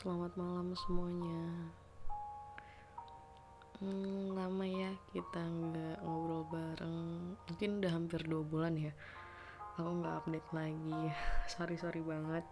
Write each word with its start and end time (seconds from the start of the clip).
selamat 0.00 0.32
malam 0.40 0.72
semuanya. 0.88 1.44
Hmm, 3.84 4.32
lama 4.32 4.64
ya 4.64 4.96
kita 5.12 5.44
nggak 5.44 6.00
ngobrol 6.00 6.48
bareng. 6.48 7.36
Mungkin 7.44 7.84
udah 7.84 7.92
hampir 7.92 8.24
dua 8.24 8.40
bulan 8.40 8.80
ya. 8.80 8.96
Aku 9.76 10.00
nggak 10.00 10.24
update 10.24 10.48
lagi. 10.56 11.04
sorry 11.52 11.76
sorry 11.76 12.00
banget. 12.00 12.48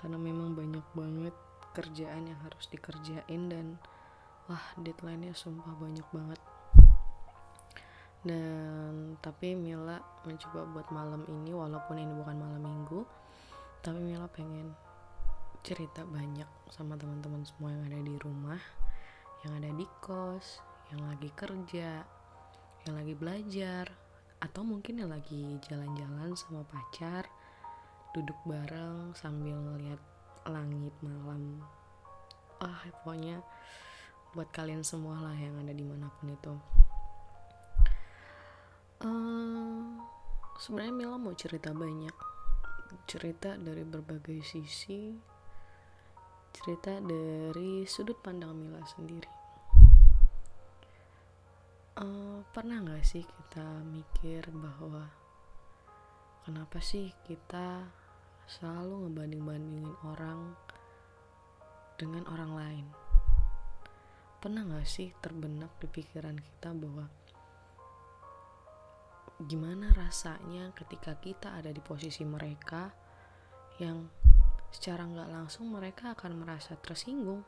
Karena 0.00 0.16
memang 0.16 0.56
banyak 0.56 0.86
banget 0.96 1.36
kerjaan 1.76 2.24
yang 2.24 2.40
harus 2.40 2.64
dikerjain 2.72 3.52
dan 3.52 3.76
wah 4.48 4.64
deadline-nya 4.80 5.36
sumpah 5.36 5.76
banyak 5.76 6.08
banget. 6.08 6.40
Dan 8.24 9.20
tapi 9.20 9.52
Mila 9.52 10.00
mencoba 10.24 10.64
buat 10.72 10.88
malam 10.88 11.20
ini 11.28 11.52
walaupun 11.52 12.00
ini 12.00 12.16
bukan 12.16 12.36
malam 12.40 12.64
minggu, 12.64 13.04
tapi 13.84 14.00
Mila 14.00 14.24
pengen 14.32 14.72
cerita 15.62 16.02
banyak 16.02 16.46
sama 16.74 16.98
teman-teman 16.98 17.46
semua 17.46 17.70
yang 17.70 17.86
ada 17.86 18.00
di 18.02 18.16
rumah, 18.18 18.58
yang 19.46 19.62
ada 19.62 19.70
di 19.70 19.86
kos, 20.02 20.58
yang 20.90 21.06
lagi 21.06 21.30
kerja, 21.38 22.02
yang 22.86 22.94
lagi 22.98 23.14
belajar, 23.14 23.86
atau 24.42 24.66
mungkin 24.66 24.98
yang 24.98 25.10
lagi 25.14 25.56
jalan-jalan 25.70 26.34
sama 26.34 26.66
pacar, 26.66 27.30
duduk 28.10 28.36
bareng 28.42 29.14
sambil 29.14 29.54
ngeliat 29.54 30.02
langit 30.50 30.94
malam. 30.98 31.62
Ah, 32.58 32.82
pokoknya 33.00 33.38
buat 34.34 34.50
kalian 34.50 34.82
semua 34.82 35.18
lah 35.22 35.36
yang 35.38 35.54
ada 35.62 35.70
di 35.70 35.86
mana 35.86 36.10
pun 36.18 36.34
itu. 36.34 36.54
Uh, 39.02 39.98
Sebenarnya 40.62 40.94
Mila 40.94 41.18
mau 41.18 41.34
cerita 41.34 41.74
banyak, 41.74 42.14
cerita 43.10 43.58
dari 43.58 43.82
berbagai 43.82 44.46
sisi, 44.46 45.10
cerita 46.52 47.00
dari 47.00 47.88
sudut 47.88 48.20
pandang 48.20 48.52
Mila 48.52 48.84
sendiri. 48.84 49.30
Uh, 51.96 52.44
pernah 52.52 52.80
nggak 52.84 53.04
sih 53.04 53.24
kita 53.24 53.64
mikir 53.88 54.48
bahwa 54.52 55.08
kenapa 56.44 56.80
sih 56.80 57.12
kita 57.24 57.88
selalu 58.48 59.08
ngebanding-bandingin 59.08 59.92
orang 60.04 60.52
dengan 61.96 62.28
orang 62.28 62.52
lain? 62.52 62.86
Pernah 64.40 64.68
nggak 64.68 64.88
sih 64.88 65.08
terbenak 65.24 65.72
di 65.80 65.88
pikiran 65.88 66.36
kita 66.36 66.76
bahwa 66.76 67.08
gimana 69.42 69.90
rasanya 69.96 70.70
ketika 70.76 71.18
kita 71.18 71.58
ada 71.58 71.72
di 71.74 71.82
posisi 71.82 72.22
mereka 72.22 72.92
yang 73.80 74.06
secara 74.72 75.04
nggak 75.04 75.30
langsung 75.30 75.68
mereka 75.68 76.16
akan 76.16 76.42
merasa 76.42 76.74
tersinggung. 76.80 77.44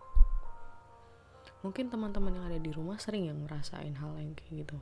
Mungkin 1.64 1.88
teman-teman 1.88 2.36
yang 2.36 2.46
ada 2.52 2.60
di 2.60 2.70
rumah 2.70 3.00
sering 3.00 3.32
yang 3.32 3.42
ngerasain 3.48 3.96
hal 3.96 4.12
yang 4.20 4.36
kayak 4.36 4.68
gitu. 4.68 4.78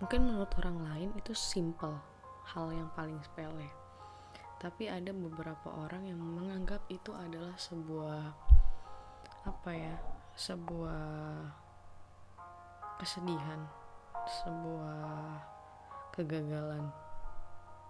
Mungkin 0.00 0.26
menurut 0.26 0.50
orang 0.58 0.80
lain 0.80 1.10
itu 1.14 1.36
simple, 1.36 2.00
hal 2.50 2.72
yang 2.72 2.88
paling 2.96 3.20
sepele. 3.20 3.68
Tapi 4.58 4.88
ada 4.88 5.12
beberapa 5.12 5.68
orang 5.70 6.08
yang 6.08 6.18
menganggap 6.18 6.82
itu 6.88 7.12
adalah 7.12 7.52
sebuah 7.60 8.32
apa 9.44 9.70
ya, 9.76 9.94
sebuah 10.34 11.04
kesedihan 12.96 13.60
sebuah 14.24 15.36
kegagalan 16.16 16.88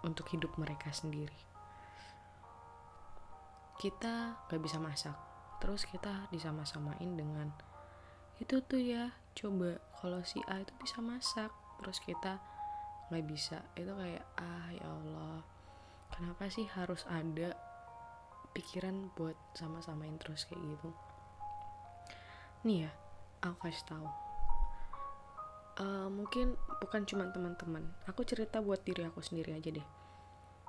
untuk 0.03 0.27
hidup 0.35 0.51
mereka 0.59 0.91
sendiri. 0.91 1.54
Kita 3.75 4.39
gak 4.47 4.61
bisa 4.63 4.79
masak, 4.79 5.15
terus 5.59 5.83
kita 5.83 6.31
disama-samain 6.31 7.11
dengan 7.11 7.51
itu 8.39 8.59
tuh 8.63 8.79
ya, 8.79 9.15
coba 9.35 9.79
kalau 9.99 10.19
si 10.23 10.39
A 10.47 10.63
itu 10.63 10.71
bisa 10.79 10.99
masak, 11.03 11.51
terus 11.79 11.99
kita 12.03 12.39
gak 13.11 13.25
bisa. 13.27 13.63
Itu 13.75 13.91
kayak 13.95 14.23
ah 14.39 14.67
ya 14.71 14.87
Allah, 14.87 15.43
kenapa 16.15 16.47
sih 16.47 16.67
harus 16.71 17.03
ada 17.11 17.55
pikiran 18.55 19.11
buat 19.19 19.35
sama-samain 19.55 20.15
terus? 20.19 20.47
Kayak 20.47 20.79
gitu? 20.79 20.89
Nih 22.63 22.87
ya, 22.87 22.91
aku 23.43 23.67
kasih 23.67 23.85
tahu. 23.87 24.07
Uh, 25.75 26.07
mungkin 26.07 26.55
bukan 26.79 27.03
cuma 27.03 27.27
teman-teman. 27.35 27.91
Aku 28.07 28.23
cerita 28.23 28.63
buat 28.63 28.87
diri 28.87 29.03
aku 29.03 29.19
sendiri 29.19 29.51
aja 29.59 29.75
deh 29.75 30.04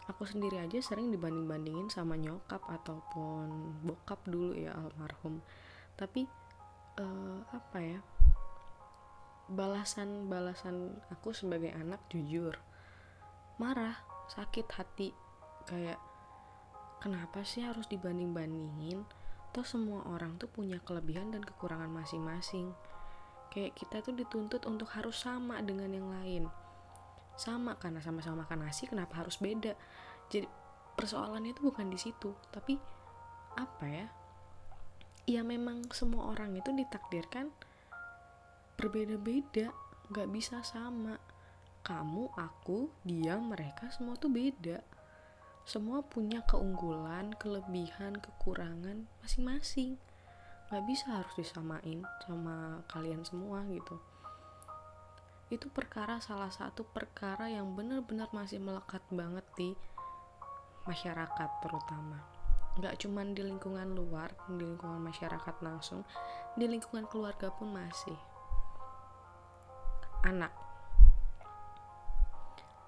aku 0.07 0.23
sendiri 0.23 0.63
aja 0.63 0.79
sering 0.79 1.11
dibanding-bandingin 1.11 1.91
sama 1.91 2.15
nyokap 2.15 2.63
ataupun 2.63 3.79
bokap 3.83 4.23
dulu 4.27 4.55
ya 4.55 4.75
almarhum. 4.75 5.43
Tapi 5.99 6.27
uh, 7.03 7.43
apa 7.51 7.79
ya 7.83 8.01
balasan-balasan 9.47 10.99
aku 11.11 11.31
sebagai 11.31 11.71
anak 11.75 12.03
jujur 12.11 12.55
marah 13.59 13.99
sakit 14.31 14.67
hati. 14.79 15.11
Kayak 15.67 15.99
kenapa 17.03 17.43
sih 17.43 17.67
harus 17.67 17.91
dibanding-bandingin? 17.91 19.03
Toh 19.51 19.67
semua 19.67 20.07
orang 20.07 20.39
tuh 20.39 20.47
punya 20.47 20.79
kelebihan 20.87 21.35
dan 21.35 21.43
kekurangan 21.43 21.91
masing-masing. 21.91 22.71
Kayak 23.51 23.75
kita 23.75 24.05
tuh 24.05 24.15
dituntut 24.15 24.63
untuk 24.71 24.87
harus 24.95 25.19
sama 25.19 25.59
dengan 25.65 25.91
yang 25.91 26.11
lain 26.13 26.47
sama 27.37 27.77
karena 27.77 28.01
sama-sama 28.01 28.49
makan 28.49 28.65
nasi 28.65 28.89
kenapa 28.89 29.21
harus 29.21 29.37
beda? 29.37 29.77
Jadi 30.33 30.49
persoalannya 30.97 31.53
itu 31.53 31.61
bukan 31.61 31.93
di 31.93 32.01
situ 32.01 32.33
tapi 32.49 32.81
apa 33.57 33.87
ya? 33.87 34.07
Ya 35.29 35.43
memang 35.45 35.85
semua 35.93 36.33
orang 36.33 36.57
itu 36.57 36.73
ditakdirkan 36.73 37.53
berbeda-beda 38.81 39.71
nggak 40.09 40.29
bisa 40.33 40.65
sama. 40.65 41.21
Kamu 41.87 42.35
aku 42.35 42.91
dia 43.07 43.39
mereka 43.39 43.93
semua 43.95 44.19
tuh 44.19 44.33
beda. 44.33 44.83
Semua 45.67 46.03
punya 46.03 46.43
keunggulan 46.47 47.35
kelebihan 47.39 48.19
kekurangan 48.19 49.07
masing-masing. 49.23 49.99
Nggak 50.71 50.85
bisa 50.87 51.07
harus 51.23 51.35
disamain 51.39 52.03
sama 52.27 52.83
kalian 52.91 53.23
semua 53.23 53.63
gitu 53.71 53.99
itu 55.47 55.71
perkara 55.71 56.19
salah 56.19 56.51
satu 56.51 56.83
perkara 56.83 57.47
yang 57.47 57.79
benar-benar 57.79 58.27
masih 58.35 58.59
melekat 58.59 59.03
banget 59.15 59.47
di 59.55 59.71
masyarakat 60.91 61.51
terutama. 61.63 62.19
Nggak 62.77 63.07
cuman 63.07 63.31
di 63.31 63.43
lingkungan 63.47 63.95
luar 63.95 64.35
di 64.51 64.67
lingkungan 64.67 64.99
masyarakat 64.99 65.55
langsung 65.63 66.03
di 66.59 66.67
lingkungan 66.67 67.07
keluarga 67.07 67.55
pun 67.55 67.71
masih. 67.71 68.19
Anak. 70.27 70.51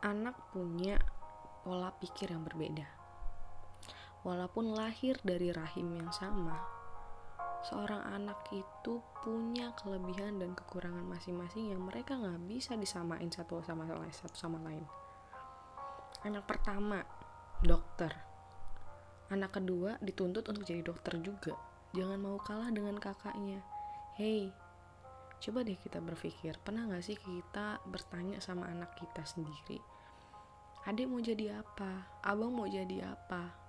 Anak 0.02 0.34
punya 0.50 0.98
pola 1.62 1.94
pikir 2.02 2.34
yang 2.34 2.42
berbeda. 2.42 2.86
Walaupun 4.26 4.74
lahir 4.74 5.14
dari 5.22 5.54
rahim 5.54 5.94
yang 5.94 6.10
sama 6.10 6.77
seorang 7.66 8.00
anak 8.14 8.38
itu 8.54 9.02
punya 9.24 9.74
kelebihan 9.74 10.38
dan 10.38 10.54
kekurangan 10.54 11.02
masing-masing 11.02 11.74
yang 11.74 11.82
mereka 11.82 12.14
nggak 12.14 12.46
bisa 12.46 12.78
disamain 12.78 13.26
satu 13.28 13.58
sama 13.66 13.82
lain 13.86 14.14
satu 14.14 14.36
sama 14.38 14.62
lain. 14.62 14.84
Anak 16.22 16.46
pertama 16.46 17.02
dokter. 17.62 18.14
Anak 19.28 19.60
kedua 19.60 19.98
dituntut 20.00 20.46
untuk 20.48 20.64
jadi 20.64 20.80
dokter 20.80 21.18
juga. 21.20 21.54
Jangan 21.92 22.18
mau 22.20 22.38
kalah 22.40 22.70
dengan 22.70 22.96
kakaknya. 22.96 23.60
Hey 24.14 24.50
coba 25.38 25.62
deh 25.62 25.78
kita 25.78 26.02
berpikir 26.02 26.58
pernah 26.66 26.82
nggak 26.90 27.04
sih 27.06 27.14
kita 27.14 27.78
bertanya 27.86 28.42
sama 28.42 28.66
anak 28.66 28.98
kita 28.98 29.22
sendiri? 29.22 29.78
Adik 30.82 31.06
mau 31.06 31.22
jadi 31.22 31.62
apa? 31.62 32.18
Abang 32.26 32.54
mau 32.54 32.66
jadi 32.66 33.06
apa 33.14 33.67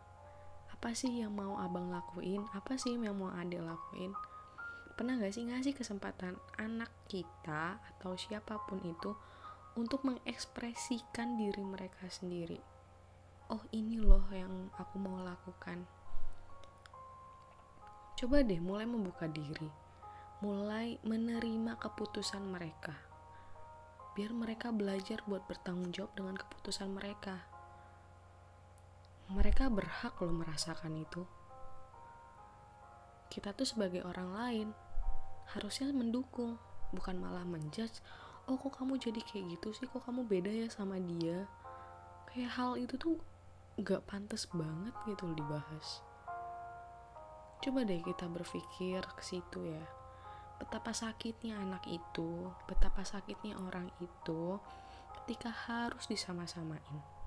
apa 0.80 0.96
sih 0.96 1.12
yang 1.12 1.36
mau 1.36 1.60
abang 1.60 1.92
lakuin? 1.92 2.48
Apa 2.56 2.80
sih 2.80 2.96
yang 2.96 3.20
mau 3.20 3.28
adek 3.36 3.60
lakuin? 3.60 4.16
Pernah 4.96 5.20
gak 5.20 5.36
sih 5.36 5.44
ngasih 5.44 5.76
kesempatan 5.76 6.40
anak 6.56 6.88
kita 7.12 7.84
atau 7.84 8.16
siapa 8.16 8.56
pun 8.64 8.80
itu 8.88 9.12
untuk 9.76 10.08
mengekspresikan 10.08 11.36
diri 11.36 11.60
mereka 11.68 12.08
sendiri? 12.08 12.64
Oh 13.52 13.60
ini 13.76 14.00
loh 14.00 14.24
yang 14.32 14.72
aku 14.80 14.96
mau 15.04 15.20
lakukan. 15.20 15.84
Coba 18.16 18.40
deh 18.40 18.64
mulai 18.64 18.88
membuka 18.88 19.28
diri. 19.28 19.68
Mulai 20.40 20.96
menerima 21.04 21.76
keputusan 21.76 22.48
mereka. 22.48 22.96
Biar 24.16 24.32
mereka 24.32 24.72
belajar 24.72 25.20
buat 25.28 25.44
bertanggung 25.44 25.92
jawab 25.92 26.16
dengan 26.16 26.40
keputusan 26.40 26.88
mereka 26.88 27.59
mereka 29.30 29.70
berhak 29.70 30.18
loh 30.22 30.34
merasakan 30.34 30.98
itu. 30.98 31.24
Kita 33.30 33.54
tuh 33.54 33.66
sebagai 33.66 34.02
orang 34.02 34.30
lain 34.34 34.68
harusnya 35.54 35.94
mendukung, 35.94 36.58
bukan 36.94 37.22
malah 37.22 37.46
menjudge. 37.46 38.02
Oh 38.50 38.58
kok 38.58 38.82
kamu 38.82 38.98
jadi 38.98 39.22
kayak 39.22 39.58
gitu 39.58 39.70
sih? 39.78 39.86
Kok 39.86 40.10
kamu 40.10 40.26
beda 40.26 40.50
ya 40.50 40.68
sama 40.74 40.98
dia? 40.98 41.46
Kayak 42.34 42.52
hal 42.58 42.72
itu 42.82 42.98
tuh 42.98 43.22
gak 43.80 44.04
pantas 44.10 44.44
banget 44.52 44.92
gitu 45.08 45.32
dibahas. 45.38 46.04
coba 47.60 47.84
deh 47.84 48.00
kita 48.00 48.24
berpikir 48.32 49.04
ke 49.04 49.24
situ 49.24 49.68
ya 49.68 49.84
betapa 50.64 50.96
sakitnya 50.96 51.60
anak 51.60 51.84
itu 51.92 52.52
betapa 52.72 53.04
sakitnya 53.04 53.60
orang 53.60 53.92
itu 54.00 54.56
ketika 55.24 55.52
harus 55.52 56.08
disama-samain 56.08 57.19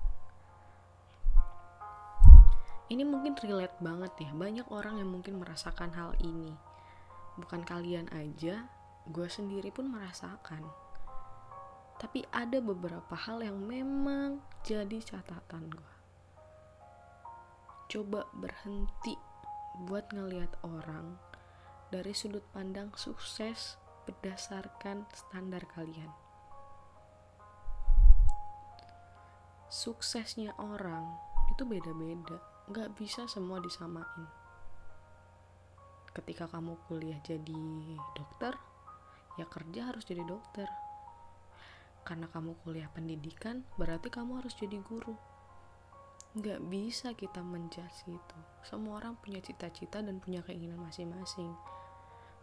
ini 2.91 3.03
mungkin 3.07 3.37
relate 3.39 3.79
banget 3.79 4.11
ya 4.19 4.31
banyak 4.35 4.67
orang 4.71 4.99
yang 4.99 5.11
mungkin 5.11 5.39
merasakan 5.39 5.91
hal 5.95 6.11
ini. 6.19 6.51
Bukan 7.39 7.63
kalian 7.63 8.11
aja 8.11 8.67
gue 9.07 9.27
sendiri 9.27 9.71
pun 9.71 9.91
merasakan. 9.91 10.63
Tapi 11.99 12.25
ada 12.35 12.59
beberapa 12.59 13.15
hal 13.15 13.43
yang 13.45 13.63
memang 13.63 14.43
jadi 14.67 14.99
catatan 14.99 15.71
gue 15.71 15.93
coba 17.93 18.25
berhenti 18.33 19.13
buat 19.85 20.09
ngelihat 20.09 20.49
orang 20.65 21.13
dari 21.93 22.09
sudut 22.09 22.41
pandang 22.49 22.89
sukses 22.97 23.77
berdasarkan 24.09 25.05
standar 25.13 25.61
kalian. 25.77 26.09
Suksesnya 29.69 30.57
orang 30.57 31.05
itu 31.53 31.69
beda-beda 31.69 32.41
nggak 32.63 32.95
bisa 32.95 33.27
semua 33.27 33.59
disamain. 33.59 34.23
Ketika 36.15 36.47
kamu 36.47 36.79
kuliah 36.87 37.19
jadi 37.19 37.65
dokter 38.15 38.55
ya 39.35 39.43
kerja 39.49 39.91
harus 39.91 40.07
jadi 40.07 40.23
dokter. 40.23 40.69
Karena 42.07 42.27
kamu 42.31 42.55
kuliah 42.63 42.87
pendidikan 42.91 43.67
berarti 43.75 44.07
kamu 44.07 44.39
harus 44.39 44.55
jadi 44.55 44.79
guru. 44.79 45.15
Nggak 46.39 46.59
bisa 46.71 47.11
kita 47.11 47.43
menjudge 47.43 48.07
itu 48.07 48.39
semua 48.63 49.03
orang 49.03 49.19
punya 49.19 49.43
cita-cita 49.43 49.99
dan 49.99 50.23
punya 50.23 50.39
keinginan 50.47 50.79
masing-masing. 50.87 51.51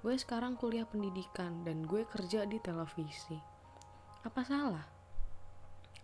Gue 0.04 0.16
sekarang 0.16 0.56
kuliah 0.56 0.84
pendidikan 0.84 1.64
dan 1.64 1.84
gue 1.84 2.04
kerja 2.08 2.44
di 2.44 2.60
televisi. 2.60 3.36
Apa 4.24 4.44
salah? 4.44 4.84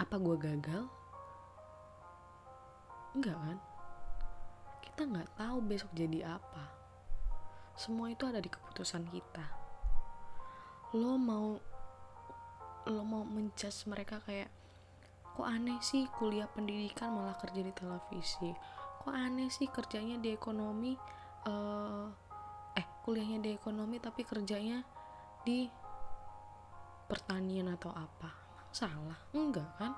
Apa 0.00 0.16
gue 0.20 0.36
gagal? 0.40 0.84
Enggak 3.16 3.36
kan 3.40 3.75
kita 4.96 5.12
nggak 5.12 5.36
tahu 5.36 5.60
besok 5.60 5.92
jadi 5.92 6.40
apa. 6.40 6.72
Semua 7.76 8.08
itu 8.08 8.24
ada 8.24 8.40
di 8.40 8.48
keputusan 8.48 9.04
kita. 9.12 9.44
Lo 10.96 11.20
mau 11.20 11.60
lo 12.88 13.02
mau 13.04 13.20
menjudge 13.20 13.92
mereka 13.92 14.24
kayak 14.24 14.48
kok 15.36 15.44
aneh 15.44 15.76
sih 15.84 16.08
kuliah 16.16 16.48
pendidikan 16.48 17.12
malah 17.12 17.36
kerja 17.36 17.60
di 17.60 17.76
televisi? 17.76 18.56
Kok 19.04 19.12
aneh 19.12 19.52
sih 19.52 19.68
kerjanya 19.68 20.16
di 20.16 20.32
ekonomi 20.32 20.96
uh, 21.44 22.08
eh 22.72 22.88
kuliahnya 23.04 23.44
di 23.44 23.50
ekonomi 23.52 24.00
tapi 24.00 24.24
kerjanya 24.24 24.80
di 25.44 25.68
pertanian 27.04 27.68
atau 27.68 27.92
apa? 27.92 28.32
Salah 28.72 29.20
enggak 29.36 29.68
kan? 29.76 29.92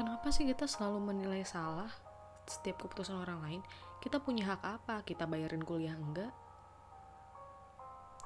Kenapa 0.00 0.32
sih 0.32 0.48
kita 0.48 0.64
selalu 0.64 1.12
menilai 1.12 1.44
salah 1.44 2.07
setiap 2.48 2.82
keputusan 2.82 3.20
orang 3.20 3.40
lain 3.44 3.62
kita 3.98 4.22
punya 4.22 4.54
hak 4.54 4.62
apa? 4.62 5.02
Kita 5.02 5.26
bayarin 5.26 5.62
kuliah 5.62 5.94
enggak? 5.98 6.30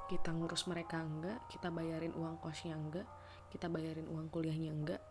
Kita 0.07 0.29
ngurus 0.31 0.69
mereka 0.69 1.01
enggak? 1.01 1.41
Kita 1.49 1.73
bayarin 1.73 2.13
uang 2.13 2.37
kosnya 2.45 2.77
enggak? 2.77 3.09
Kita 3.49 3.73
bayarin 3.73 4.05
uang 4.09 4.29
kuliahnya 4.29 4.71
enggak? 4.73 5.03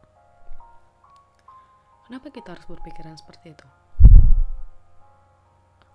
Kenapa 2.06 2.28
kita 2.30 2.54
harus 2.54 2.66
berpikiran 2.70 3.18
seperti 3.18 3.58
itu? 3.58 3.68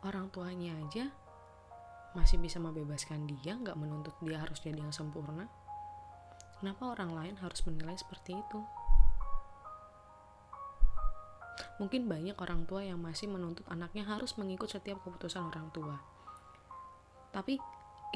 Orang 0.02 0.30
tuanya 0.34 0.74
aja 0.86 1.10
masih 2.16 2.40
bisa 2.40 2.56
membebaskan 2.56 3.28
dia 3.28 3.52
nggak 3.54 3.76
menuntut 3.76 4.16
dia 4.24 4.40
harus 4.40 4.58
jadi 4.64 4.80
yang 4.80 4.94
sempurna. 4.94 5.46
Kenapa 6.58 6.96
orang 6.96 7.12
lain 7.12 7.34
harus 7.38 7.60
menilai 7.68 7.94
seperti 7.94 8.34
itu 8.34 8.60
Mungkin 11.76 12.08
banyak 12.08 12.36
orang 12.40 12.64
tua 12.64 12.84
yang 12.84 13.00
masih 13.00 13.28
menuntut 13.28 13.64
anaknya 13.68 14.04
harus 14.08 14.36
mengikut 14.40 14.68
setiap 14.68 15.00
keputusan 15.04 15.44
orang 15.48 15.68
tua. 15.72 15.96
Tapi 17.32 17.60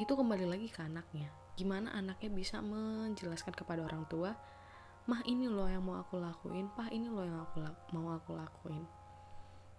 itu 0.01 0.13
kembali 0.17 0.45
lagi 0.49 0.67
ke 0.71 0.81
anaknya. 0.81 1.29
Gimana 1.53 1.93
anaknya 1.93 2.29
bisa 2.33 2.57
menjelaskan 2.63 3.53
kepada 3.53 3.85
orang 3.85 4.07
tua, 4.09 4.33
"Mah, 5.05 5.21
ini 5.29 5.45
loh 5.45 5.69
yang 5.69 5.85
mau 5.85 6.01
aku 6.01 6.17
lakuin, 6.17 6.71
Pah, 6.73 6.89
ini 6.89 7.05
loh 7.05 7.21
yang 7.21 7.43
aku 7.43 7.61
mau 7.93 8.17
aku 8.17 8.33
lakuin." 8.33 8.81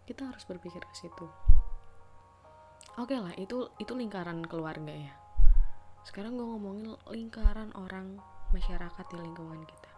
Kita 0.07 0.31
harus 0.31 0.47
berpikir 0.47 0.83
ke 0.83 0.95
situ. 0.95 1.27
Oke 3.01 3.17
okay 3.17 3.19
lah, 3.19 3.33
itu 3.41 3.73
itu 3.81 3.97
lingkaran 3.97 4.45
keluarga 4.45 4.93
ya. 4.93 5.15
Sekarang 6.05 6.37
gue 6.37 6.45
ngomongin 6.45 6.93
lingkaran 7.09 7.73
orang 7.79 8.21
masyarakat 8.53 9.05
di 9.09 9.17
lingkungan 9.17 9.65
kita. 9.65 9.91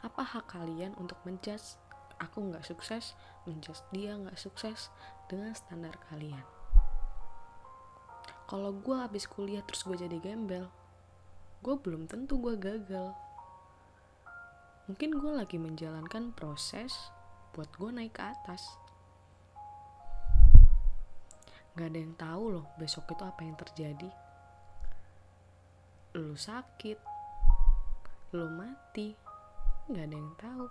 Apa 0.00 0.22
hak 0.24 0.48
kalian 0.48 0.96
untuk 0.96 1.20
menjudge 1.28 1.76
aku 2.20 2.50
nggak 2.50 2.66
sukses 2.66 3.18
menjudge 3.46 3.82
dia 3.90 4.14
nggak 4.14 4.38
sukses 4.38 4.90
dengan 5.26 5.54
standar 5.54 5.94
kalian. 6.10 6.44
Kalau 8.44 8.76
gue 8.76 8.96
habis 8.96 9.24
kuliah 9.24 9.64
terus 9.64 9.82
gue 9.82 9.96
jadi 9.96 10.20
gembel 10.20 10.68
gue 11.64 11.80
belum 11.80 12.04
tentu 12.04 12.36
gue 12.36 12.60
gagal. 12.60 13.16
Mungkin 14.84 15.16
gue 15.16 15.32
lagi 15.32 15.56
menjalankan 15.56 16.36
proses 16.36 16.92
buat 17.56 17.72
gue 17.80 17.88
naik 17.88 18.12
ke 18.12 18.20
atas. 18.20 18.60
Gak 21.72 21.88
ada 21.88 21.98
yang 22.04 22.12
tahu 22.20 22.44
loh 22.60 22.68
besok 22.76 23.08
itu 23.16 23.24
apa 23.24 23.40
yang 23.48 23.56
terjadi. 23.56 24.12
Lu 26.20 26.36
sakit 26.36 27.00
lu 28.36 28.50
mati 28.52 29.16
Gak 29.88 30.04
ada 30.04 30.16
yang 30.20 30.36
tahu 30.36 30.64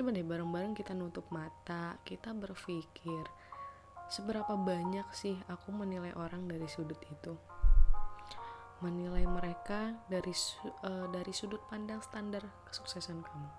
Coba 0.00 0.16
deh 0.16 0.24
bareng-bareng 0.24 0.72
kita 0.72 0.96
nutup 0.96 1.28
mata, 1.28 2.00
kita 2.08 2.32
berpikir 2.32 3.20
seberapa 4.08 4.56
banyak 4.56 5.04
sih 5.12 5.36
aku 5.44 5.76
menilai 5.76 6.16
orang 6.16 6.48
dari 6.48 6.64
sudut 6.72 6.96
itu. 7.04 7.36
Menilai 8.80 9.28
mereka 9.28 10.00
dari 10.08 10.32
uh, 10.88 11.04
dari 11.12 11.36
sudut 11.36 11.60
pandang 11.68 12.00
standar 12.00 12.40
kesuksesan 12.64 13.20
kamu. 13.20 13.50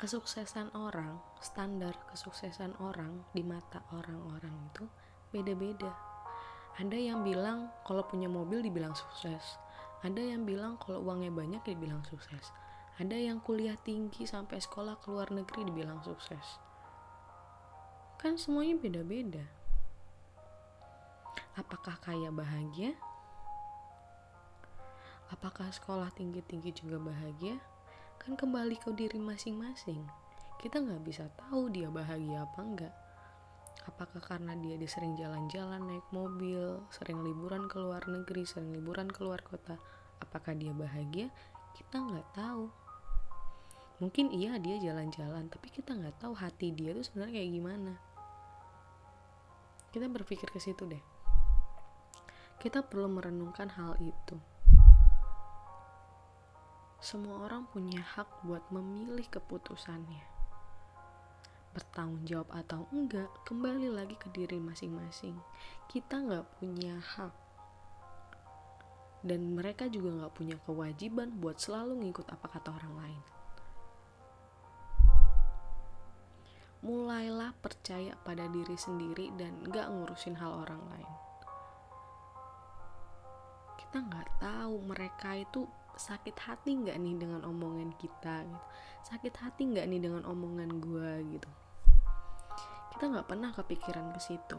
Kesuksesan 0.00 0.72
orang, 0.72 1.20
standar 1.44 2.00
kesuksesan 2.08 2.80
orang 2.80 3.28
di 3.36 3.44
mata 3.44 3.84
orang-orang 3.92 4.56
itu 4.72 4.88
beda-beda. 5.36 5.92
Ada 6.80 6.96
yang 6.96 7.20
bilang 7.20 7.68
kalau 7.84 8.08
punya 8.08 8.32
mobil 8.32 8.64
dibilang 8.64 8.96
sukses. 8.96 9.60
Ada 10.00 10.32
yang 10.32 10.48
bilang 10.48 10.80
kalau 10.80 11.04
uangnya 11.04 11.28
banyak 11.28 11.60
dibilang 11.60 12.00
sukses 12.08 12.56
ada 12.96 13.12
yang 13.12 13.44
kuliah 13.44 13.76
tinggi 13.76 14.24
sampai 14.24 14.56
sekolah 14.56 14.96
ke 14.96 15.12
luar 15.12 15.28
negeri 15.28 15.68
dibilang 15.68 16.00
sukses. 16.00 16.56
Kan 18.16 18.40
semuanya 18.40 18.80
beda-beda. 18.80 19.44
Apakah 21.60 22.00
kaya 22.00 22.32
bahagia? 22.32 22.96
Apakah 25.28 25.68
sekolah 25.68 26.08
tinggi-tinggi 26.16 26.72
juga 26.72 26.96
bahagia? 26.96 27.60
Kan 28.16 28.32
kembali 28.32 28.80
ke 28.80 28.88
diri 28.96 29.20
masing-masing. 29.20 30.00
Kita 30.56 30.80
nggak 30.80 31.04
bisa 31.04 31.28
tahu 31.36 31.68
dia 31.68 31.92
bahagia 31.92 32.48
apa 32.48 32.60
enggak. 32.64 32.94
Apakah 33.84 34.24
karena 34.24 34.56
dia 34.56 34.80
sering 34.88 35.20
jalan-jalan 35.20 35.84
naik 35.84 36.06
mobil, 36.16 36.80
sering 36.88 37.20
liburan 37.20 37.68
ke 37.68 37.76
luar 37.76 38.08
negeri, 38.08 38.48
sering 38.48 38.72
liburan 38.72 39.12
ke 39.12 39.20
luar 39.20 39.44
kota, 39.44 39.76
apakah 40.24 40.56
dia 40.56 40.72
bahagia? 40.72 41.28
Kita 41.76 42.00
nggak 42.00 42.32
tahu 42.32 42.85
mungkin 43.96 44.28
iya 44.28 44.60
dia 44.60 44.76
jalan-jalan 44.76 45.48
tapi 45.48 45.72
kita 45.72 45.96
nggak 45.96 46.20
tahu 46.20 46.36
hati 46.36 46.68
dia 46.68 46.92
tuh 46.92 47.04
sebenarnya 47.04 47.40
kayak 47.40 47.52
gimana. 47.56 47.92
Kita 49.88 50.12
berpikir 50.12 50.52
ke 50.52 50.60
situ 50.60 50.84
deh. 50.84 51.00
Kita 52.60 52.84
perlu 52.84 53.08
merenungkan 53.08 53.72
hal 53.72 53.96
itu. 53.96 54.36
Semua 57.00 57.48
orang 57.48 57.64
punya 57.72 58.04
hak 58.04 58.44
buat 58.44 58.60
memilih 58.68 59.24
keputusannya. 59.32 60.24
Bertanggung 61.72 62.28
jawab 62.28 62.52
atau 62.52 62.84
enggak 62.92 63.28
kembali 63.48 63.88
lagi 63.88 64.20
ke 64.20 64.28
diri 64.36 64.60
masing-masing. 64.60 65.40
Kita 65.88 66.20
nggak 66.20 66.60
punya 66.60 67.00
hak. 67.00 67.32
Dan 69.24 69.56
mereka 69.56 69.88
juga 69.88 70.12
nggak 70.12 70.34
punya 70.36 70.56
kewajiban 70.68 71.40
buat 71.40 71.56
selalu 71.56 72.04
ngikut 72.04 72.28
apa 72.28 72.46
kata 72.52 72.68
orang 72.76 72.94
lain 73.00 73.22
mulailah 76.84 77.56
percaya 77.60 78.16
pada 78.24 78.48
diri 78.50 78.76
sendiri 78.76 79.32
dan 79.36 79.56
gak 79.68 79.88
ngurusin 79.88 80.36
hal 80.36 80.64
orang 80.66 80.82
lain. 80.92 81.12
Kita 83.80 83.98
gak 84.04 84.28
tahu 84.42 84.74
mereka 84.84 85.36
itu 85.36 85.64
sakit 85.96 86.36
hati 86.36 86.76
gak 86.84 87.00
nih 87.00 87.16
dengan 87.16 87.44
omongan 87.48 87.96
kita 87.96 88.44
gitu. 88.44 88.64
Sakit 89.06 89.34
hati 89.38 89.62
gak 89.72 89.86
nih 89.88 90.00
dengan 90.02 90.26
omongan 90.28 90.70
gue 90.82 91.12
gitu. 91.36 91.50
kita 92.96 93.12
nggak 93.12 93.28
pernah 93.28 93.52
kepikiran 93.52 94.08
ke 94.16 94.20
situ 94.24 94.56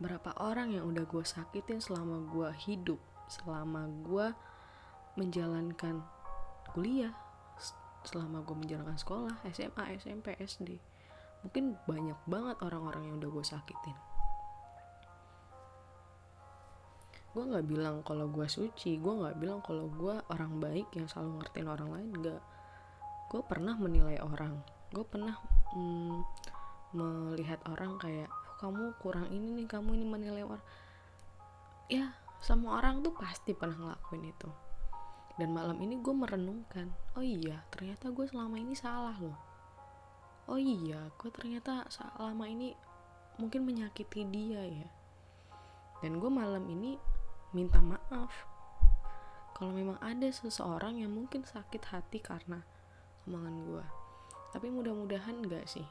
berapa 0.00 0.32
orang 0.40 0.72
yang 0.72 0.88
udah 0.88 1.04
gue 1.04 1.20
sakitin 1.20 1.76
selama 1.76 2.24
gue 2.32 2.48
hidup 2.64 2.96
selama 3.28 3.84
gue 4.00 4.32
menjalankan 5.20 6.00
kuliah 6.72 7.12
selama 8.04 8.40
gue 8.44 8.56
menjalankan 8.56 8.96
sekolah 8.96 9.36
SMA 9.52 9.84
SMP 10.00 10.32
SD 10.40 10.80
mungkin 11.40 11.76
banyak 11.88 12.18
banget 12.28 12.56
orang-orang 12.60 13.02
yang 13.08 13.16
udah 13.16 13.30
gue 13.32 13.44
sakitin. 13.44 13.96
Gue 17.30 17.44
nggak 17.46 17.64
bilang 17.64 18.02
kalau 18.04 18.28
gue 18.28 18.44
suci 18.44 19.00
gue 19.00 19.12
nggak 19.14 19.38
bilang 19.40 19.64
kalau 19.64 19.88
gue 19.88 20.20
orang 20.28 20.60
baik 20.60 20.92
yang 20.92 21.08
selalu 21.08 21.40
ngertiin 21.40 21.68
orang 21.70 21.90
lain 21.96 22.10
nggak. 22.12 22.42
Gue 23.30 23.40
pernah 23.46 23.74
menilai 23.78 24.18
orang 24.20 24.60
gue 24.90 25.06
pernah 25.06 25.38
mm, 25.70 26.18
melihat 26.98 27.62
orang 27.70 27.94
kayak 28.02 28.26
kamu 28.58 28.90
kurang 28.98 29.30
ini 29.30 29.62
nih 29.62 29.66
kamu 29.70 29.96
ini 29.96 30.04
menilai 30.04 30.42
orang. 30.44 30.64
Ya 31.88 32.12
semua 32.42 32.80
orang 32.80 33.00
tuh 33.00 33.14
pasti 33.14 33.52
pernah 33.52 33.76
ngelakuin 33.76 34.24
itu 34.28 34.50
dan 35.40 35.56
malam 35.56 35.80
ini 35.80 35.96
gue 36.04 36.12
merenungkan 36.12 36.92
oh 37.16 37.24
iya 37.24 37.64
ternyata 37.72 38.12
gue 38.12 38.28
selama 38.28 38.60
ini 38.60 38.76
salah 38.76 39.16
loh. 39.16 39.40
Oh 40.44 40.60
iya 40.60 41.08
gue 41.16 41.32
ternyata 41.32 41.88
selama 41.88 42.44
ini 42.44 42.76
mungkin 43.40 43.64
menyakiti 43.64 44.28
dia 44.28 44.60
ya. 44.68 44.88
Dan 46.04 46.20
gue 46.20 46.28
malam 46.28 46.68
ini 46.68 47.00
minta 47.56 47.80
maaf. 47.80 48.28
Kalau 49.56 49.72
memang 49.72 49.96
ada 50.04 50.28
seseorang 50.28 51.00
yang 51.00 51.16
mungkin 51.16 51.40
sakit 51.40 51.88
hati 51.88 52.20
karena 52.20 52.60
omongan 53.24 53.56
gue 53.64 53.86
tapi 54.52 54.68
mudah-mudahan 54.68 55.40
enggak 55.40 55.64
sih. 55.64 55.88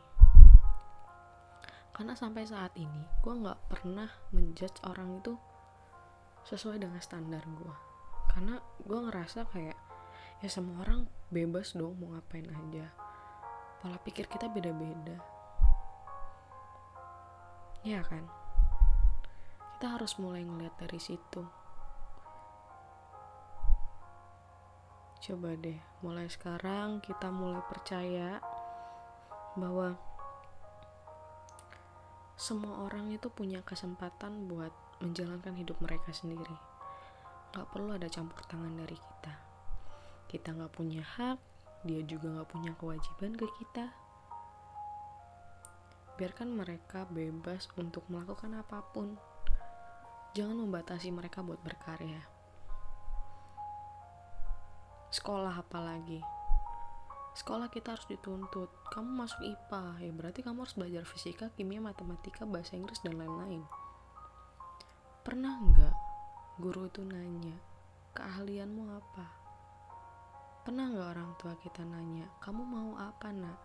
Karena 1.90 2.14
sampai 2.14 2.46
saat 2.46 2.78
ini 2.78 3.02
gue 3.26 3.34
nggak 3.34 3.66
pernah 3.66 4.14
menjudge 4.30 4.86
orang 4.86 5.18
itu 5.18 5.34
sesuai 6.46 6.86
dengan 6.86 7.02
standar 7.02 7.42
gue 7.50 7.89
karena 8.40 8.56
gue 8.88 8.96
ngerasa 9.04 9.52
kayak 9.52 9.76
ya 10.40 10.48
semua 10.48 10.88
orang 10.88 11.12
bebas 11.28 11.76
dong 11.76 12.00
mau 12.00 12.16
ngapain 12.16 12.48
aja. 12.48 12.88
Pola 13.84 14.00
pikir 14.00 14.32
kita 14.32 14.48
beda-beda. 14.48 15.20
Ya 17.84 18.00
kan? 18.00 18.24
Kita 19.76 19.92
harus 19.92 20.16
mulai 20.24 20.48
ngeliat 20.48 20.72
dari 20.80 21.04
situ. 21.04 21.44
Coba 25.20 25.60
deh 25.60 25.76
mulai 26.00 26.32
sekarang 26.32 27.04
kita 27.04 27.28
mulai 27.36 27.60
percaya 27.68 28.40
bahwa 29.60 30.00
semua 32.40 32.88
orang 32.88 33.12
itu 33.12 33.28
punya 33.28 33.60
kesempatan 33.68 34.48
buat 34.48 34.72
menjalankan 35.04 35.60
hidup 35.60 35.76
mereka 35.84 36.16
sendiri. 36.16 36.69
Gak 37.50 37.68
perlu 37.74 37.98
ada 37.98 38.06
campur 38.06 38.38
tangan 38.46 38.74
dari 38.78 38.94
kita. 38.94 39.34
Kita 40.30 40.54
gak 40.54 40.74
punya 40.74 41.02
hak, 41.02 41.38
dia 41.86 42.06
juga 42.06 42.30
gak 42.42 42.50
punya 42.54 42.72
kewajiban 42.78 43.34
ke 43.34 43.50
kita. 43.58 43.90
Biarkan 46.20 46.54
mereka 46.54 47.10
bebas 47.10 47.72
untuk 47.80 48.06
melakukan 48.12 48.54
apa 48.60 48.86
pun. 48.94 49.18
Jangan 50.38 50.62
membatasi 50.62 51.10
mereka 51.10 51.42
buat 51.42 51.58
berkarya. 51.66 52.22
Sekolah 55.10 55.58
apalagi 55.58 56.22
sekolah 57.40 57.72
kita 57.72 57.96
harus 57.96 58.04
dituntut 58.12 58.68
kamu 58.92 59.24
masuk 59.24 59.40
IPA 59.40 59.86
ya 60.04 60.12
berarti 60.12 60.40
kamu 60.44 60.68
harus 60.68 60.76
belajar 60.76 61.04
fisika 61.08 61.48
kimia 61.56 61.80
matematika 61.80 62.44
bahasa 62.44 62.76
Inggris 62.76 63.00
dan 63.00 63.16
lain-lain 63.16 63.64
pernah 65.24 65.56
nggak 65.56 66.09
guru 66.60 66.92
itu 66.92 67.08
nanya 67.08 67.56
keahlianmu 68.12 68.84
apa? 68.92 69.26
Pernah 70.68 70.92
nggak 70.92 71.10
orang 71.16 71.32
tua 71.40 71.56
kita 71.56 71.88
nanya 71.88 72.28
kamu 72.44 72.62
mau 72.68 72.92
apa 73.00 73.32
nak? 73.32 73.60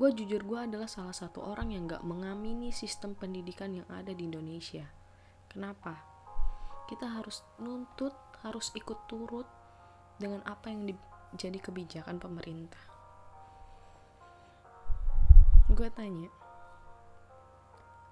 Gue 0.00 0.16
jujur 0.16 0.40
gue 0.40 0.56
adalah 0.64 0.88
salah 0.88 1.12
satu 1.12 1.44
orang 1.44 1.76
yang 1.76 1.84
gak 1.84 2.00
mengamini 2.00 2.72
sistem 2.72 3.12
pendidikan 3.12 3.76
yang 3.76 3.84
ada 3.92 4.16
di 4.16 4.24
Indonesia. 4.24 4.88
Kenapa? 5.52 5.92
Kita 6.88 7.04
harus 7.20 7.44
nuntut 7.60 8.16
harus 8.40 8.72
ikut 8.72 9.04
turut 9.04 9.44
dengan 10.16 10.40
apa 10.48 10.72
yang 10.72 10.88
jadi 11.36 11.60
kebijakan 11.60 12.16
pemerintah. 12.16 12.80
Gue 15.68 15.92
tanya, 15.92 16.32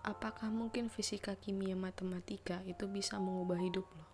apakah 0.09 0.49
mungkin 0.49 0.89
fisika, 0.89 1.37
kimia, 1.37 1.77
matematika 1.77 2.65
itu 2.65 2.89
bisa 2.89 3.21
mengubah 3.21 3.61
hidup 3.61 3.85
lo? 3.93 4.07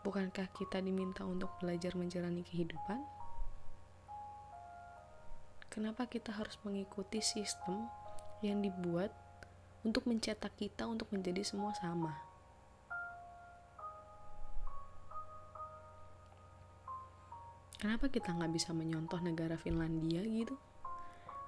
Bukankah 0.00 0.48
kita 0.56 0.80
diminta 0.80 1.28
untuk 1.28 1.52
belajar 1.60 1.92
menjalani 1.92 2.40
kehidupan? 2.40 3.04
Kenapa 5.68 6.08
kita 6.08 6.32
harus 6.32 6.56
mengikuti 6.64 7.20
sistem 7.20 7.84
yang 8.40 8.64
dibuat 8.64 9.12
untuk 9.84 10.08
mencetak 10.08 10.56
kita 10.56 10.88
untuk 10.88 11.12
menjadi 11.12 11.44
semua 11.44 11.76
sama? 11.76 12.16
Kenapa 17.76 18.08
kita 18.08 18.32
nggak 18.32 18.52
bisa 18.56 18.72
menyontoh 18.72 19.20
negara 19.20 19.60
Finlandia 19.60 20.24
gitu? 20.24 20.56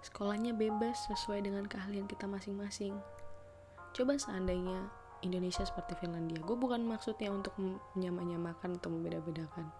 Sekolahnya 0.02 0.50
bebas 0.52 1.06
sesuai 1.06 1.46
dengan 1.46 1.64
keahlian 1.64 2.10
kita 2.10 2.26
masing-masing. 2.26 2.98
Coba 3.94 4.18
seandainya 4.18 4.90
Indonesia 5.22 5.62
seperti 5.62 5.94
Finlandia. 6.02 6.42
Gue 6.42 6.58
bukan 6.58 6.82
maksudnya 6.82 7.30
untuk 7.30 7.54
menyamakan 7.94 8.82
atau 8.82 8.90
membeda-bedakan. 8.90 9.70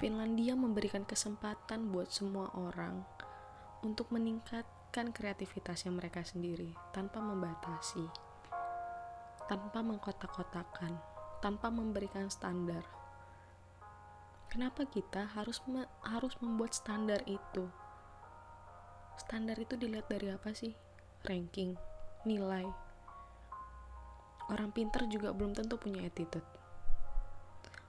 Finlandia 0.00 0.56
memberikan 0.56 1.04
kesempatan 1.04 1.92
buat 1.92 2.08
semua 2.08 2.48
orang 2.56 3.04
untuk 3.84 4.08
meningkatkan 4.08 5.12
kreativitasnya 5.12 5.92
mereka 5.92 6.24
sendiri 6.24 6.72
tanpa 6.96 7.20
membatasi, 7.20 8.08
tanpa 9.50 9.84
mengkotak-kotakan, 9.84 10.96
tanpa 11.44 11.68
memberikan 11.68 12.30
standar 12.30 12.86
Kenapa 14.48 14.88
kita 14.88 15.28
harus 15.36 15.60
me 15.68 15.84
harus 16.00 16.32
membuat 16.40 16.72
standar 16.72 17.20
itu? 17.28 17.68
Standar 19.18 19.58
itu 19.58 19.74
dilihat 19.74 20.06
dari 20.06 20.30
apa 20.30 20.54
sih? 20.54 20.70
Ranking, 21.26 21.74
nilai. 22.22 22.64
Orang 24.46 24.70
pinter 24.70 25.04
juga 25.10 25.34
belum 25.34 25.52
tentu 25.58 25.74
punya 25.76 26.06
attitude. 26.06 26.46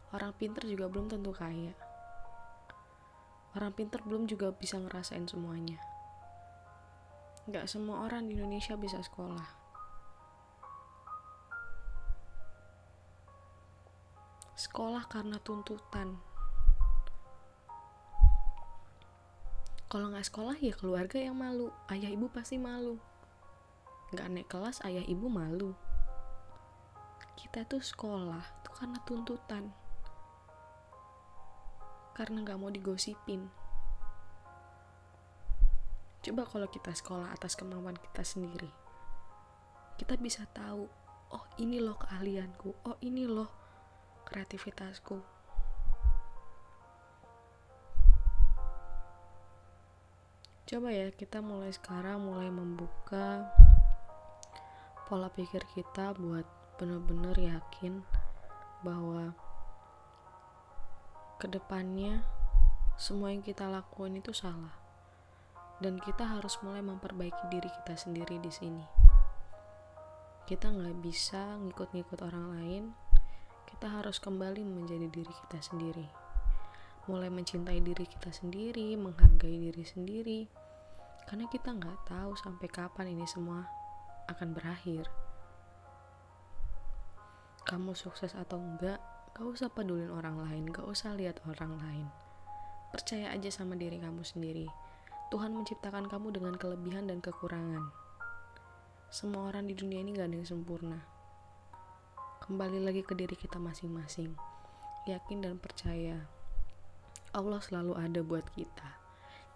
Orang 0.09 0.33
pinter 0.35 0.65
juga 0.65 0.89
belum 0.89 1.05
tentu 1.05 1.29
kaya. 1.29 1.77
Orang 3.53 3.77
pinter 3.77 4.01
belum 4.01 4.25
juga 4.25 4.49
bisa 4.49 4.81
ngerasain 4.81 5.29
semuanya. 5.29 5.77
Gak 7.45 7.69
semua 7.69 8.09
orang 8.09 8.25
di 8.25 8.33
Indonesia 8.33 8.73
bisa 8.73 8.97
sekolah. 9.01 9.49
Sekolah 14.59 15.07
karena 15.07 15.39
tuntutan, 15.39 16.19
kalau 19.89 20.13
nggak 20.13 20.29
sekolah 20.29 20.55
ya 20.61 20.71
keluarga 20.77 21.17
yang 21.17 21.35
malu. 21.35 21.73
Ayah 21.89 22.13
ibu 22.13 22.29
pasti 22.29 22.61
malu. 22.61 23.01
Nggak 24.13 24.27
naik 24.29 24.47
kelas 24.47 24.85
ayah 24.85 25.03
ibu 25.03 25.25
malu. 25.27 25.73
Kita 27.35 27.65
tuh 27.65 27.81
sekolah 27.81 28.61
tuh 28.61 28.73
karena 28.77 29.01
tuntutan. 29.03 29.73
Karena 32.13 32.45
nggak 32.45 32.59
mau 32.61 32.69
digosipin. 32.69 33.49
Coba 36.21 36.45
kalau 36.45 36.69
kita 36.69 36.93
sekolah 36.93 37.33
atas 37.33 37.57
kemauan 37.57 37.97
kita 37.97 38.21
sendiri 38.21 38.69
kita 39.99 40.15
bisa 40.15 40.47
tahu 40.55 40.87
oh 41.35 41.43
ini 41.59 41.83
loh 41.83 41.99
keahlianku. 41.99 42.71
Oh 42.87 42.95
ini 43.03 43.27
loh 43.27 43.51
kreativitasku 44.23 45.38
coba 50.69 50.93
ya 50.93 51.09
kita 51.09 51.41
mulai 51.41 51.73
sekarang 51.73 52.29
mulai 52.29 52.53
membuka 52.53 53.49
pola 55.09 55.25
pikir 55.33 55.65
kita 55.73 56.13
buat 56.13 56.45
bener-bener 56.77 57.33
yakin 57.57 58.05
bahwa 58.85 59.33
ke 61.41 61.49
depannya 61.49 62.21
semua 63.01 63.33
yang 63.33 63.41
kita 63.41 63.65
lakuin 63.65 64.21
itu 64.21 64.29
salah 64.29 64.77
dan 65.81 65.97
kita 65.97 66.37
harus 66.37 66.61
mulai 66.61 66.85
memperbaiki 66.85 67.49
diri 67.49 67.69
kita 67.81 67.97
sendiri 67.97 68.37
di 68.37 68.53
sini 68.53 68.85
kita 70.45 70.69
nggak 70.69 71.01
bisa 71.01 71.57
ngikut-ngikut 71.65 72.21
orang 72.21 72.45
lain 72.61 72.83
kita 73.65 73.89
harus 73.89 74.21
kembali 74.21 74.61
menjadi 74.61 75.09
diri 75.09 75.33
kita 75.33 75.65
sendiri 75.65 76.29
mulai 77.09 77.33
mencintai 77.33 77.81
diri 77.81 78.05
kita 78.05 78.29
sendiri, 78.29 78.93
menghargai 78.93 79.57
diri 79.57 79.81
sendiri. 79.81 80.39
Karena 81.29 81.45
kita 81.45 81.69
nggak 81.77 82.09
tahu 82.09 82.33
sampai 82.33 82.65
kapan 82.65 83.13
ini 83.13 83.29
semua 83.29 83.69
akan 84.33 84.49
berakhir. 84.49 85.05
Kamu 87.69 87.93
sukses 87.93 88.33
atau 88.33 88.57
enggak, 88.57 88.97
gak 89.37 89.45
usah 89.45 89.69
pedulin 89.69 90.09
orang 90.09 90.41
lain, 90.41 90.73
gak 90.73 90.89
usah 90.89 91.13
lihat 91.13 91.37
orang 91.45 91.77
lain. 91.77 92.09
Percaya 92.89 93.29
aja 93.29 93.53
sama 93.53 93.77
diri 93.77 94.01
kamu 94.01 94.25
sendiri. 94.25 94.65
Tuhan 95.29 95.53
menciptakan 95.53 96.09
kamu 96.09 96.33
dengan 96.33 96.57
kelebihan 96.57 97.05
dan 97.05 97.21
kekurangan. 97.21 97.93
Semua 99.13 99.53
orang 99.53 99.69
di 99.69 99.77
dunia 99.77 100.01
ini 100.01 100.17
gak 100.17 100.33
ada 100.33 100.37
yang 100.41 100.49
sempurna. 100.49 100.97
Kembali 102.41 102.81
lagi 102.81 103.05
ke 103.05 103.13
diri 103.13 103.37
kita 103.37 103.61
masing-masing. 103.61 104.33
Yakin 105.05 105.45
dan 105.45 105.61
percaya 105.61 106.25
Allah 107.37 107.61
selalu 107.61 107.93
ada 107.93 108.25
buat 108.25 108.49
kita. 108.57 109.08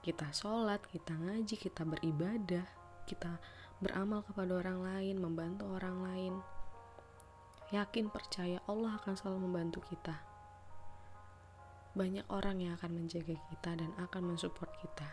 Kita 0.03 0.27
sholat, 0.35 0.83
kita 0.91 1.15
ngaji, 1.15 1.55
kita 1.55 1.87
beribadah, 1.87 2.67
kita 3.07 3.39
beramal 3.79 4.19
kepada 4.27 4.51
orang 4.59 4.83
lain, 4.83 5.15
membantu 5.15 5.63
orang 5.71 6.03
lain. 6.03 6.33
Yakin 7.71 8.11
percaya 8.11 8.59
Allah 8.67 8.99
akan 8.99 9.15
selalu 9.15 9.47
membantu 9.47 9.79
kita. 9.87 10.19
Banyak 11.95 12.27
orang 12.27 12.59
yang 12.59 12.75
akan 12.75 12.99
menjaga 12.99 13.31
kita 13.31 13.79
dan 13.79 13.95
akan 13.95 14.35
mensupport 14.35 14.67
kita. 14.83 15.07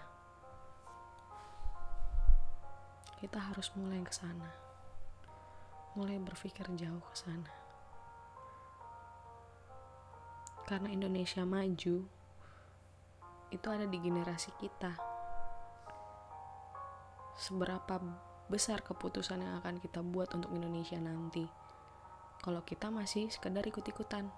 Kita 3.22 3.38
harus 3.38 3.70
mulai 3.78 4.02
ke 4.02 4.10
sana. 4.10 4.50
Mulai 5.94 6.18
berpikir 6.18 6.66
jauh 6.74 7.04
ke 7.06 7.14
sana. 7.14 7.52
Karena 10.66 10.90
Indonesia 10.90 11.46
maju, 11.46 12.10
itu 13.50 13.66
ada 13.66 13.86
di 13.86 13.98
generasi 13.98 14.54
kita. 14.58 14.94
Seberapa 17.34 17.98
besar 18.50 18.82
keputusan 18.82 19.42
yang 19.42 19.58
akan 19.62 19.78
kita 19.78 20.02
buat 20.02 20.30
untuk 20.34 20.50
Indonesia 20.54 20.98
nanti. 20.98 21.46
Kalau 22.40 22.62
kita 22.66 22.90
masih 22.90 23.30
sekedar 23.30 23.62
ikut-ikutan. 23.66 24.30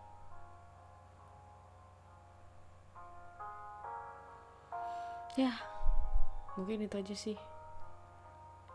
Ya, 5.33 5.57
mungkin 6.61 6.85
itu 6.85 6.97
aja 7.01 7.17
sih 7.17 7.39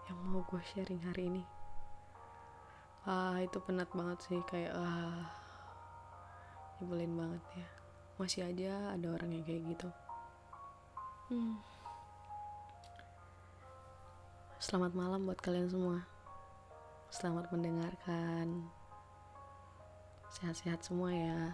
yang 0.10 0.18
mau 0.26 0.42
gue 0.48 0.62
sharing 0.74 1.04
hari 1.06 1.30
ini. 1.30 1.44
Ah, 3.06 3.38
itu 3.44 3.62
penat 3.62 3.92
banget 3.94 4.20
sih 4.26 4.40
kayak 4.50 4.74
ah 4.74 5.28
nyebelin 6.82 7.14
banget 7.14 7.44
ya. 7.62 7.68
Masih 8.18 8.42
aja 8.48 8.98
ada 8.98 9.08
orang 9.14 9.38
yang 9.38 9.46
kayak 9.46 9.64
gitu. 9.70 9.90
Hmm. 11.28 11.60
Selamat 14.64 14.96
malam 14.96 15.28
buat 15.28 15.36
kalian 15.44 15.68
semua. 15.68 16.08
Selamat 17.12 17.52
mendengarkan. 17.52 18.64
Sehat-sehat 20.32 20.88
semua 20.88 21.12
ya. 21.12 21.52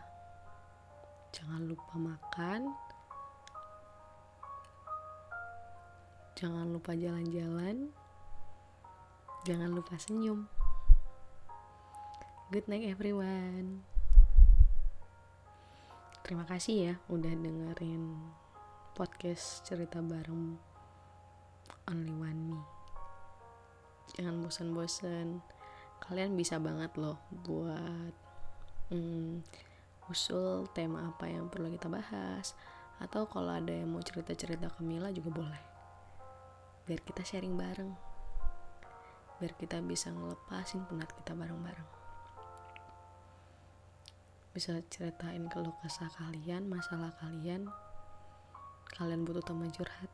Jangan 1.34 1.66
lupa 1.66 1.90
makan. 1.98 2.70
Jangan 6.38 6.70
lupa 6.70 6.94
jalan-jalan. 6.94 7.90
Jangan 9.50 9.74
lupa 9.74 9.98
senyum. 9.98 10.46
Good 12.54 12.70
night 12.70 12.94
everyone. 12.94 13.82
Terima 16.22 16.46
kasih 16.46 16.76
ya 16.78 16.96
udah 17.10 17.34
dengerin 17.34 18.43
podcast 18.94 19.66
cerita 19.66 19.98
bareng 20.06 20.54
Only 21.90 22.14
One 22.14 22.42
Me. 22.46 22.62
Jangan 24.14 24.38
bosan-bosan. 24.46 25.42
Kalian 25.98 26.38
bisa 26.38 26.62
banget 26.62 26.94
loh 27.02 27.18
buat 27.42 28.14
hmm, 28.94 29.42
usul 30.14 30.70
tema 30.78 31.10
apa 31.10 31.26
yang 31.26 31.50
perlu 31.50 31.74
kita 31.74 31.90
bahas. 31.90 32.54
Atau 33.02 33.26
kalau 33.26 33.58
ada 33.58 33.74
yang 33.74 33.90
mau 33.90 34.06
cerita-cerita 34.06 34.70
ke 34.70 34.86
Mila 34.86 35.10
juga 35.10 35.34
boleh. 35.34 35.64
Biar 36.86 37.02
kita 37.02 37.26
sharing 37.26 37.58
bareng. 37.58 37.90
Biar 39.42 39.58
kita 39.58 39.82
bisa 39.82 40.14
ngelepasin 40.14 40.86
penat 40.86 41.10
kita 41.18 41.34
bareng-bareng. 41.34 41.90
Bisa 44.54 44.86
ceritain 44.94 45.50
keluh 45.50 45.74
kesah 45.82 46.14
kalian, 46.14 46.70
masalah 46.70 47.10
kalian, 47.18 47.74
kalian 48.94 49.26
butuh 49.26 49.42
teman 49.42 49.74
curhat, 49.74 50.12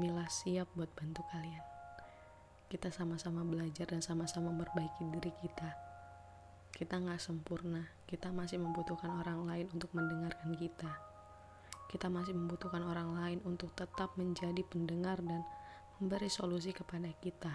Mila 0.00 0.24
siap 0.32 0.72
buat 0.72 0.88
bantu 0.96 1.20
kalian. 1.28 1.60
Kita 2.72 2.88
sama-sama 2.88 3.44
belajar 3.44 3.84
dan 3.92 4.00
sama-sama 4.00 4.48
memperbaiki 4.48 5.04
diri 5.12 5.28
kita. 5.44 5.68
Kita 6.72 6.96
nggak 6.96 7.20
sempurna, 7.20 7.84
kita 8.08 8.32
masih 8.32 8.56
membutuhkan 8.56 9.12
orang 9.20 9.44
lain 9.44 9.68
untuk 9.76 9.92
mendengarkan 9.92 10.56
kita. 10.56 10.88
Kita 11.92 12.08
masih 12.08 12.32
membutuhkan 12.32 12.80
orang 12.88 13.12
lain 13.20 13.38
untuk 13.44 13.76
tetap 13.76 14.16
menjadi 14.16 14.64
pendengar 14.64 15.20
dan 15.20 15.44
memberi 16.00 16.32
solusi 16.32 16.72
kepada 16.72 17.12
kita. 17.20 17.52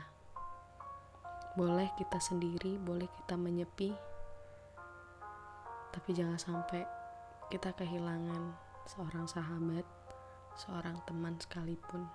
Boleh 1.58 1.90
kita 1.98 2.22
sendiri, 2.22 2.78
boleh 2.78 3.10
kita 3.10 3.34
menyepi, 3.34 3.98
tapi 5.90 6.10
jangan 6.14 6.38
sampai 6.38 6.86
kita 7.50 7.74
kehilangan 7.74 8.54
seorang 8.86 9.26
sahabat 9.26 10.05
seorang 10.56 10.96
teman 11.04 11.36
sekalipun. 11.36 12.08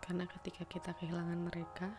Karena 0.00 0.24
ketika 0.24 0.64
kita 0.64 0.90
kehilangan 0.96 1.36
mereka, 1.36 1.92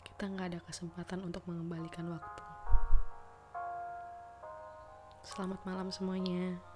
kita 0.00 0.32
nggak 0.32 0.56
ada 0.56 0.60
kesempatan 0.64 1.20
untuk 1.22 1.44
mengembalikan 1.44 2.08
waktu. 2.08 2.42
Selamat 5.24 5.60
malam 5.68 5.88
semuanya. 5.92 6.73